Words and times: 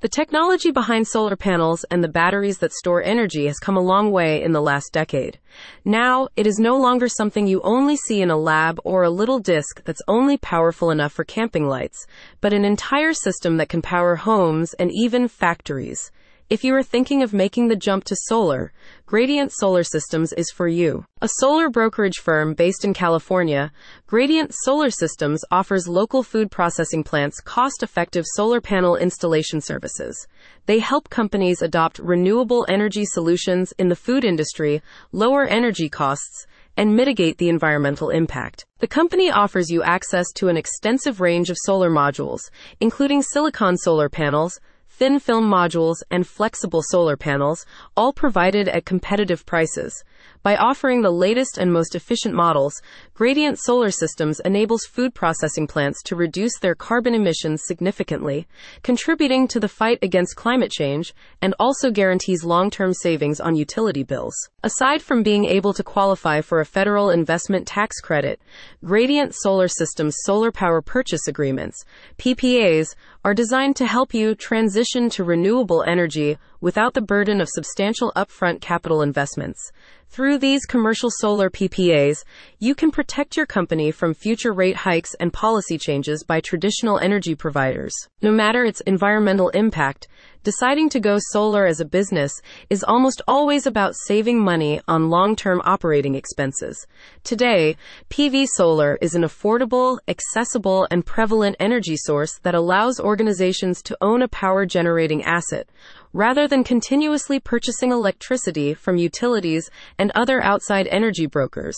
The 0.00 0.08
technology 0.08 0.70
behind 0.70 1.06
solar 1.06 1.36
panels 1.36 1.84
and 1.90 2.02
the 2.02 2.08
batteries 2.08 2.56
that 2.60 2.72
store 2.72 3.02
energy 3.02 3.46
has 3.48 3.58
come 3.58 3.76
a 3.76 3.82
long 3.82 4.10
way 4.10 4.42
in 4.42 4.52
the 4.52 4.62
last 4.62 4.94
decade. 4.94 5.38
Now, 5.84 6.28
it 6.36 6.46
is 6.46 6.58
no 6.58 6.78
longer 6.78 7.06
something 7.06 7.46
you 7.46 7.60
only 7.60 7.96
see 7.96 8.22
in 8.22 8.30
a 8.30 8.38
lab 8.38 8.80
or 8.82 9.02
a 9.02 9.10
little 9.10 9.40
disk 9.40 9.84
that's 9.84 10.00
only 10.08 10.38
powerful 10.38 10.90
enough 10.90 11.12
for 11.12 11.24
camping 11.24 11.68
lights, 11.68 12.06
but 12.40 12.54
an 12.54 12.64
entire 12.64 13.12
system 13.12 13.58
that 13.58 13.68
can 13.68 13.82
power 13.82 14.16
homes 14.16 14.72
and 14.78 14.90
even 14.90 15.28
factories. 15.28 16.10
If 16.50 16.64
you 16.64 16.74
are 16.74 16.82
thinking 16.82 17.22
of 17.22 17.32
making 17.32 17.68
the 17.68 17.76
jump 17.76 18.02
to 18.06 18.16
solar, 18.24 18.72
Gradient 19.06 19.52
Solar 19.52 19.84
Systems 19.84 20.32
is 20.32 20.50
for 20.50 20.66
you. 20.66 21.04
A 21.22 21.28
solar 21.38 21.68
brokerage 21.68 22.16
firm 22.16 22.54
based 22.54 22.84
in 22.84 22.92
California, 22.92 23.70
Gradient 24.08 24.52
Solar 24.64 24.90
Systems 24.90 25.44
offers 25.52 25.86
local 25.86 26.24
food 26.24 26.50
processing 26.50 27.04
plants 27.04 27.40
cost 27.40 27.84
effective 27.84 28.24
solar 28.34 28.60
panel 28.60 28.96
installation 28.96 29.60
services. 29.60 30.26
They 30.66 30.80
help 30.80 31.08
companies 31.08 31.62
adopt 31.62 32.00
renewable 32.00 32.66
energy 32.68 33.04
solutions 33.04 33.72
in 33.78 33.88
the 33.88 33.94
food 33.94 34.24
industry, 34.24 34.82
lower 35.12 35.44
energy 35.44 35.88
costs, 35.88 36.48
and 36.76 36.96
mitigate 36.96 37.38
the 37.38 37.48
environmental 37.48 38.10
impact. 38.10 38.66
The 38.80 38.88
company 38.88 39.30
offers 39.30 39.70
you 39.70 39.84
access 39.84 40.26
to 40.34 40.48
an 40.48 40.56
extensive 40.56 41.20
range 41.20 41.48
of 41.48 41.58
solar 41.60 41.90
modules, 41.90 42.50
including 42.80 43.22
silicon 43.22 43.76
solar 43.76 44.08
panels, 44.08 44.58
thin 45.00 45.18
film 45.18 45.48
modules, 45.50 46.02
and 46.10 46.26
flexible 46.26 46.82
solar 46.90 47.16
panels, 47.16 47.64
all 47.96 48.12
provided 48.12 48.68
at 48.68 48.84
competitive 48.84 49.46
prices. 49.46 50.04
By 50.42 50.56
offering 50.56 51.02
the 51.02 51.10
latest 51.10 51.58
and 51.58 51.70
most 51.70 51.94
efficient 51.94 52.34
models, 52.34 52.72
Gradient 53.12 53.58
Solar 53.58 53.90
Systems 53.90 54.40
enables 54.40 54.86
food 54.86 55.12
processing 55.12 55.66
plants 55.66 56.02
to 56.04 56.16
reduce 56.16 56.58
their 56.58 56.74
carbon 56.74 57.14
emissions 57.14 57.60
significantly, 57.66 58.48
contributing 58.82 59.46
to 59.48 59.60
the 59.60 59.68
fight 59.68 59.98
against 60.00 60.36
climate 60.36 60.70
change, 60.70 61.12
and 61.42 61.54
also 61.60 61.90
guarantees 61.90 62.42
long 62.42 62.70
term 62.70 62.94
savings 62.94 63.38
on 63.38 63.54
utility 63.54 64.02
bills. 64.02 64.34
Aside 64.62 65.02
from 65.02 65.22
being 65.22 65.44
able 65.44 65.74
to 65.74 65.84
qualify 65.84 66.40
for 66.40 66.60
a 66.60 66.64
federal 66.64 67.10
investment 67.10 67.66
tax 67.66 68.00
credit, 68.00 68.40
Gradient 68.82 69.34
Solar 69.34 69.68
Systems 69.68 70.16
solar 70.24 70.50
power 70.50 70.80
purchase 70.80 71.28
agreements, 71.28 71.84
PPAs, 72.16 72.94
are 73.26 73.34
designed 73.34 73.76
to 73.76 73.84
help 73.84 74.14
you 74.14 74.34
transition 74.34 75.10
to 75.10 75.22
renewable 75.22 75.82
energy 75.82 76.38
without 76.62 76.94
the 76.94 77.02
burden 77.02 77.40
of 77.40 77.48
substantial 77.50 78.12
upfront 78.16 78.62
capital 78.62 79.02
investments. 79.02 79.70
Through 80.12 80.38
these 80.38 80.66
commercial 80.66 81.08
solar 81.08 81.48
PPAs, 81.48 82.24
you 82.58 82.74
can 82.74 82.90
protect 82.90 83.36
your 83.36 83.46
company 83.46 83.92
from 83.92 84.12
future 84.12 84.52
rate 84.52 84.74
hikes 84.74 85.14
and 85.20 85.32
policy 85.32 85.78
changes 85.78 86.24
by 86.24 86.40
traditional 86.40 86.98
energy 86.98 87.36
providers. 87.36 87.94
No 88.20 88.32
matter 88.32 88.64
its 88.64 88.80
environmental 88.80 89.50
impact, 89.50 90.08
deciding 90.42 90.88
to 90.90 91.00
go 91.00 91.18
solar 91.18 91.66
as 91.66 91.80
a 91.80 91.84
business 91.84 92.32
is 92.70 92.82
almost 92.82 93.20
always 93.28 93.66
about 93.66 93.94
saving 94.06 94.38
money 94.38 94.80
on 94.88 95.10
long 95.10 95.36
term 95.36 95.60
operating 95.64 96.14
expenses. 96.14 96.86
Today, 97.24 97.76
PV 98.08 98.46
solar 98.54 98.98
is 99.00 99.14
an 99.14 99.22
affordable, 99.22 99.98
accessible, 100.08 100.86
and 100.90 101.04
prevalent 101.04 101.56
energy 101.60 101.96
source 101.96 102.38
that 102.42 102.54
allows 102.54 103.00
organizations 103.00 103.82
to 103.82 103.98
own 104.00 104.22
a 104.22 104.28
power 104.28 104.66
generating 104.66 105.22
asset 105.24 105.68
rather 106.12 106.48
than 106.48 106.64
continuously 106.64 107.38
purchasing 107.38 107.92
electricity 107.92 108.74
from 108.74 108.96
utilities 108.96 109.70
and 109.98 110.10
other 110.14 110.42
outside 110.42 110.88
energy 110.88 111.26
brokers. 111.26 111.76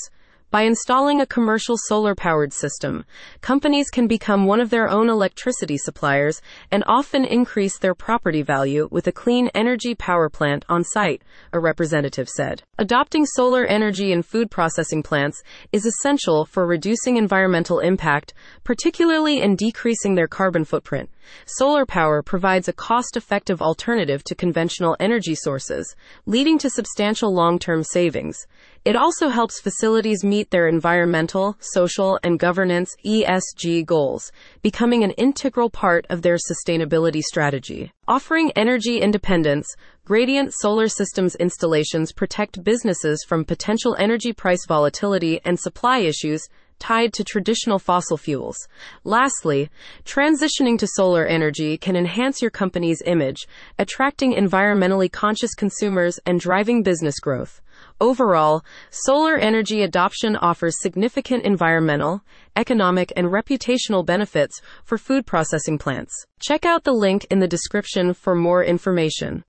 By 0.52 0.64
installing 0.64 1.22
a 1.22 1.26
commercial 1.26 1.76
solar 1.78 2.14
powered 2.14 2.52
system, 2.52 3.06
companies 3.40 3.88
can 3.88 4.06
become 4.06 4.44
one 4.44 4.60
of 4.60 4.68
their 4.68 4.86
own 4.86 5.08
electricity 5.08 5.78
suppliers 5.78 6.42
and 6.70 6.84
often 6.86 7.24
increase 7.24 7.78
their 7.78 7.94
property 7.94 8.42
value 8.42 8.86
with 8.90 9.06
a 9.06 9.12
clean 9.12 9.48
energy 9.54 9.94
power 9.94 10.28
plant 10.28 10.66
on 10.68 10.84
site, 10.84 11.22
a 11.54 11.58
representative 11.58 12.28
said. 12.28 12.62
Adopting 12.76 13.24
solar 13.24 13.64
energy 13.64 14.12
in 14.12 14.20
food 14.20 14.50
processing 14.50 15.02
plants 15.02 15.42
is 15.72 15.86
essential 15.86 16.44
for 16.44 16.66
reducing 16.66 17.16
environmental 17.16 17.78
impact, 17.78 18.34
particularly 18.62 19.40
in 19.40 19.56
decreasing 19.56 20.16
their 20.16 20.28
carbon 20.28 20.66
footprint. 20.66 21.08
Solar 21.46 21.86
power 21.86 22.22
provides 22.22 22.68
a 22.68 22.72
cost 22.72 23.16
effective 23.16 23.60
alternative 23.60 24.24
to 24.24 24.34
conventional 24.34 24.96
energy 25.00 25.34
sources, 25.34 25.94
leading 26.26 26.58
to 26.58 26.70
substantial 26.70 27.32
long 27.34 27.58
term 27.58 27.82
savings. 27.82 28.46
It 28.84 28.96
also 28.96 29.28
helps 29.28 29.60
facilities 29.60 30.24
meet 30.24 30.50
their 30.50 30.66
environmental, 30.66 31.56
social, 31.60 32.18
and 32.24 32.38
governance 32.38 32.96
ESG 33.04 33.86
goals, 33.86 34.32
becoming 34.62 35.04
an 35.04 35.12
integral 35.12 35.70
part 35.70 36.04
of 36.10 36.22
their 36.22 36.36
sustainability 36.36 37.22
strategy. 37.22 37.92
Offering 38.08 38.50
energy 38.56 39.00
independence, 39.00 39.72
Gradient 40.04 40.52
Solar 40.52 40.88
Systems 40.88 41.36
installations 41.36 42.12
protect 42.12 42.64
businesses 42.64 43.24
from 43.24 43.44
potential 43.44 43.94
energy 44.00 44.32
price 44.32 44.66
volatility 44.66 45.40
and 45.44 45.60
supply 45.60 45.98
issues 45.98 46.42
tied 46.82 47.12
to 47.12 47.22
traditional 47.22 47.78
fossil 47.78 48.16
fuels. 48.16 48.58
Lastly, 49.04 49.70
transitioning 50.04 50.76
to 50.80 50.88
solar 50.88 51.24
energy 51.24 51.78
can 51.78 51.94
enhance 51.94 52.42
your 52.42 52.50
company's 52.50 53.00
image, 53.06 53.46
attracting 53.78 54.34
environmentally 54.34 55.10
conscious 55.10 55.54
consumers 55.54 56.18
and 56.26 56.40
driving 56.40 56.82
business 56.82 57.20
growth. 57.20 57.60
Overall, 58.00 58.64
solar 58.90 59.36
energy 59.36 59.82
adoption 59.82 60.34
offers 60.34 60.74
significant 60.80 61.44
environmental, 61.44 62.22
economic, 62.56 63.12
and 63.14 63.28
reputational 63.28 64.04
benefits 64.04 64.60
for 64.82 64.98
food 64.98 65.24
processing 65.24 65.78
plants. 65.78 66.12
Check 66.40 66.64
out 66.64 66.82
the 66.82 66.92
link 66.92 67.24
in 67.30 67.38
the 67.38 67.46
description 67.46 68.12
for 68.12 68.34
more 68.34 68.64
information. 68.64 69.40